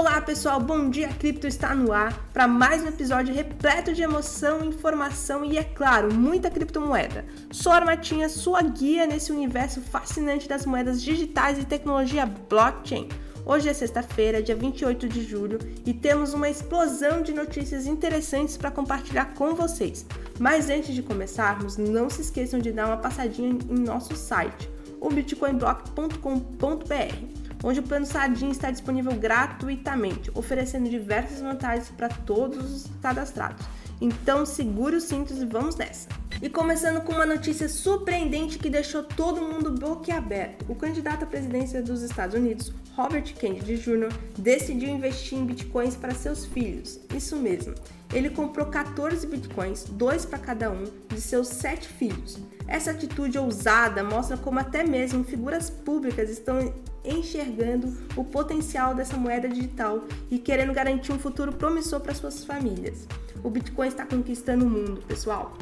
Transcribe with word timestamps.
Olá 0.00 0.18
pessoal, 0.18 0.58
bom 0.58 0.88
dia! 0.88 1.08
Cripto 1.08 1.46
está 1.46 1.74
no 1.74 1.92
ar 1.92 2.30
para 2.32 2.48
mais 2.48 2.82
um 2.82 2.88
episódio 2.88 3.34
repleto 3.34 3.92
de 3.92 4.00
emoção, 4.00 4.64
informação 4.64 5.44
e, 5.44 5.58
é 5.58 5.62
claro, 5.62 6.10
muita 6.10 6.50
criptomoeda. 6.50 7.26
Sou 7.50 7.70
Armatinha, 7.70 8.30
sua 8.30 8.62
guia 8.62 9.06
nesse 9.06 9.30
universo 9.30 9.82
fascinante 9.82 10.48
das 10.48 10.64
moedas 10.64 11.02
digitais 11.02 11.58
e 11.58 11.66
tecnologia 11.66 12.24
blockchain. 12.24 13.10
Hoje 13.44 13.68
é 13.68 13.74
sexta-feira, 13.74 14.42
dia 14.42 14.56
28 14.56 15.06
de 15.06 15.22
julho, 15.22 15.58
e 15.84 15.92
temos 15.92 16.32
uma 16.32 16.48
explosão 16.48 17.20
de 17.20 17.34
notícias 17.34 17.86
interessantes 17.86 18.56
para 18.56 18.70
compartilhar 18.70 19.34
com 19.34 19.54
vocês. 19.54 20.06
Mas 20.38 20.70
antes 20.70 20.94
de 20.94 21.02
começarmos, 21.02 21.76
não 21.76 22.08
se 22.08 22.22
esqueçam 22.22 22.58
de 22.58 22.72
dar 22.72 22.86
uma 22.86 22.96
passadinha 22.96 23.50
em 23.50 23.80
nosso 23.80 24.16
site, 24.16 24.66
o 24.98 25.10
bitcoinblock.com.br 25.10 27.39
onde 27.62 27.80
o 27.80 27.82
plano 27.82 28.06
Sardinha 28.06 28.52
está 28.52 28.70
disponível 28.70 29.12
gratuitamente, 29.14 30.30
oferecendo 30.34 30.88
diversas 30.88 31.40
vantagens 31.40 31.90
para 31.90 32.08
todos 32.08 32.86
os 32.86 32.90
cadastrados. 33.00 33.66
Então 34.00 34.46
segure 34.46 34.96
os 34.96 35.04
cintos 35.04 35.40
e 35.40 35.46
vamos 35.46 35.76
nessa! 35.76 36.19
E 36.42 36.48
começando 36.48 37.02
com 37.02 37.12
uma 37.12 37.26
notícia 37.26 37.68
surpreendente 37.68 38.58
que 38.58 38.70
deixou 38.70 39.02
todo 39.02 39.42
mundo 39.42 39.72
boquiaberto. 39.72 40.64
O 40.70 40.74
candidato 40.74 41.24
à 41.24 41.26
presidência 41.26 41.82
dos 41.82 42.00
Estados 42.00 42.34
Unidos, 42.34 42.72
Robert 42.96 43.34
Kennedy 43.34 43.76
Jr., 43.76 44.08
decidiu 44.38 44.88
investir 44.88 45.36
em 45.36 45.44
bitcoins 45.44 45.96
para 45.96 46.14
seus 46.14 46.46
filhos. 46.46 46.98
Isso 47.14 47.36
mesmo. 47.36 47.74
Ele 48.10 48.30
comprou 48.30 48.66
14 48.66 49.26
bitcoins, 49.26 49.84
dois 49.84 50.24
para 50.24 50.38
cada 50.38 50.70
um, 50.70 50.84
de 51.10 51.20
seus 51.20 51.48
sete 51.48 51.86
filhos. 51.86 52.38
Essa 52.66 52.92
atitude 52.92 53.38
ousada 53.38 54.02
mostra 54.02 54.38
como 54.38 54.58
até 54.58 54.82
mesmo 54.82 55.22
figuras 55.22 55.68
públicas 55.68 56.30
estão 56.30 56.72
enxergando 57.04 57.94
o 58.16 58.24
potencial 58.24 58.94
dessa 58.94 59.16
moeda 59.16 59.46
digital 59.46 60.04
e 60.30 60.38
querendo 60.38 60.72
garantir 60.72 61.12
um 61.12 61.18
futuro 61.18 61.52
promissor 61.52 62.00
para 62.00 62.14
suas 62.14 62.44
famílias. 62.44 63.06
O 63.44 63.50
Bitcoin 63.50 63.88
está 63.88 64.06
conquistando 64.06 64.64
o 64.64 64.70
mundo, 64.70 65.02
pessoal. 65.06 65.56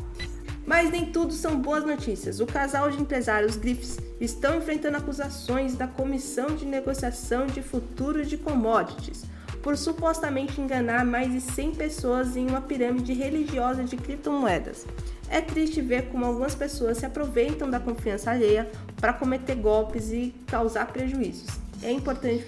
Mas 0.69 0.91
nem 0.91 1.06
tudo 1.06 1.33
são 1.33 1.58
boas 1.58 1.83
notícias. 1.83 2.41
O 2.41 2.47
casal 2.47 2.91
de 2.91 3.00
empresários 3.00 3.56
Griffiths 3.56 3.98
estão 4.20 4.58
enfrentando 4.58 4.98
acusações 4.98 5.74
da 5.74 5.86
Comissão 5.86 6.55
de 6.55 6.66
Negociação 6.66 7.47
de 7.47 7.62
Futuros 7.62 8.28
de 8.28 8.36
Commodities 8.36 9.24
por 9.62 9.78
supostamente 9.78 10.61
enganar 10.61 11.06
mais 11.06 11.33
de 11.33 11.41
100 11.41 11.74
pessoas 11.74 12.36
em 12.36 12.46
uma 12.46 12.61
pirâmide 12.61 13.14
religiosa 13.14 13.83
de 13.83 13.96
criptomoedas. 13.96 14.84
É 15.30 15.41
triste 15.41 15.80
ver 15.80 16.11
como 16.11 16.27
algumas 16.27 16.55
pessoas 16.55 16.98
se 16.98 17.06
aproveitam 17.06 17.70
da 17.70 17.80
confiança 17.80 18.30
alheia 18.30 18.70
para 19.00 19.14
cometer 19.14 19.55
golpes 19.55 20.12
e 20.12 20.34
causar 20.46 20.89
prejuízos. 20.89 21.48
É 21.83 21.91
importante 21.91 22.44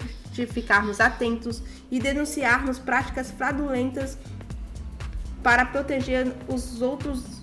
ficarmos 0.47 1.01
atentos 1.01 1.63
e 1.91 1.99
denunciarmos 1.99 2.79
práticas 2.79 3.31
fraudulentas 3.31 4.19
para 5.43 5.65
proteger 5.65 6.31
os 6.49 6.83
outros 6.83 7.40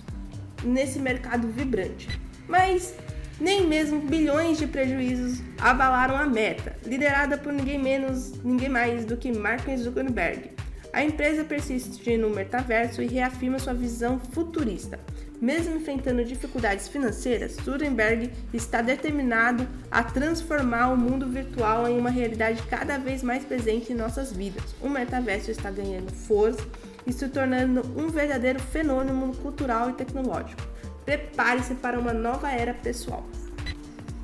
nesse 0.62 0.98
mercado 0.98 1.48
vibrante. 1.48 2.08
Mas 2.46 2.94
nem 3.40 3.66
mesmo 3.66 4.00
bilhões 4.00 4.58
de 4.58 4.66
prejuízos 4.66 5.40
abalaram 5.58 6.16
a 6.16 6.26
meta, 6.26 6.76
liderada 6.84 7.38
por 7.38 7.52
ninguém 7.52 7.78
menos, 7.78 8.32
ninguém 8.42 8.68
mais 8.68 9.04
do 9.04 9.16
que 9.16 9.30
Mark 9.30 9.64
Zuckerberg. 9.76 10.50
A 10.92 11.04
empresa 11.04 11.44
persiste 11.44 12.16
no 12.16 12.30
metaverso 12.30 13.02
e 13.02 13.06
reafirma 13.06 13.58
sua 13.58 13.74
visão 13.74 14.18
futurista. 14.18 14.98
Mesmo 15.40 15.76
enfrentando 15.76 16.24
dificuldades 16.24 16.88
financeiras, 16.88 17.56
Zuckerberg 17.64 18.32
está 18.52 18.82
determinado 18.82 19.68
a 19.88 20.02
transformar 20.02 20.88
o 20.88 20.96
mundo 20.96 21.28
virtual 21.28 21.86
em 21.86 21.96
uma 21.96 22.10
realidade 22.10 22.60
cada 22.64 22.98
vez 22.98 23.22
mais 23.22 23.44
presente 23.44 23.92
em 23.92 23.96
nossas 23.96 24.32
vidas. 24.32 24.74
O 24.80 24.88
metaverso 24.88 25.52
está 25.52 25.70
ganhando 25.70 26.10
força 26.12 26.66
e 27.08 27.12
se 27.12 27.26
tornando 27.28 27.80
um 27.96 28.08
verdadeiro 28.08 28.60
fenômeno 28.60 29.34
cultural 29.36 29.88
e 29.88 29.94
tecnológico. 29.94 30.60
Prepare-se 31.06 31.74
para 31.76 31.98
uma 31.98 32.12
nova 32.12 32.52
era 32.52 32.74
pessoal. 32.74 33.26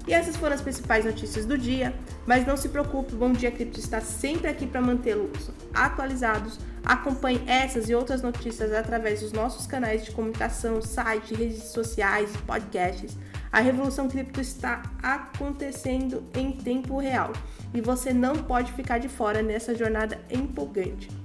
E 0.07 0.13
essas 0.13 0.37
foram 0.37 0.55
as 0.55 0.61
principais 0.61 1.07
notícias 1.07 1.47
do 1.47 1.57
dia, 1.57 1.95
mas 2.27 2.47
não 2.47 2.59
se 2.59 2.69
preocupe, 2.69 3.15
o 3.15 3.17
Bom 3.17 3.33
Dia 3.33 3.51
Cripto 3.51 3.81
está 3.81 4.03
sempre 4.03 4.49
aqui 4.49 4.67
para 4.67 4.83
mantê-los 4.83 5.51
atualizados. 5.73 6.59
Acompanhe 6.85 7.43
essas 7.47 7.89
e 7.89 7.95
outras 7.95 8.21
notícias 8.21 8.71
através 8.71 9.23
dos 9.23 9.33
nossos 9.33 9.67
canais 9.67 10.05
de 10.05 10.13
comunicação, 10.13 10.83
site, 10.83 11.35
redes 11.35 11.65
sociais, 11.65 12.31
podcasts. 12.47 13.17
A 13.51 13.61
revolução 13.61 14.07
cripto 14.09 14.43
está 14.43 14.83
acontecendo 15.03 16.25
em 16.35 16.53
tempo 16.53 16.99
real 16.99 17.33
e 17.73 17.81
você 17.81 18.13
não 18.13 18.35
pode 18.35 18.73
ficar 18.73 18.99
de 18.99 19.09
fora 19.09 19.41
nessa 19.43 19.75
jornada 19.75 20.21
empolgante. 20.31 21.24